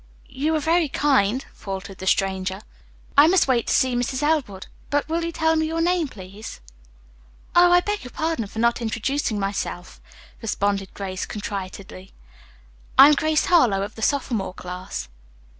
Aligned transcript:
"You 0.27 0.55
are 0.55 0.59
very 0.59 0.89
kind," 0.89 1.45
faltered 1.53 1.99
the 1.99 2.07
stranger. 2.07 2.61
"I 3.15 3.27
must 3.27 3.47
wait 3.47 3.67
to 3.67 3.73
see 3.75 3.93
Mrs. 3.93 4.23
Elwood, 4.23 4.65
but 4.89 5.07
will 5.07 5.23
you 5.23 5.31
tell 5.31 5.55
me 5.55 5.67
your 5.67 5.79
name, 5.79 6.07
please?" 6.07 6.59
"Oh, 7.55 7.71
I 7.71 7.81
beg 7.81 8.03
your 8.03 8.09
pardon 8.09 8.47
for 8.47 8.57
not 8.57 8.81
introducing 8.81 9.39
myself," 9.39 10.01
responded 10.41 10.91
Grace 10.95 11.27
contritely. 11.27 12.13
"I 12.97 13.09
am 13.09 13.13
Grace 13.13 13.45
Harlowe 13.45 13.83
of 13.83 13.93
the 13.93 14.01
sophomore 14.01 14.55
class." 14.55 15.07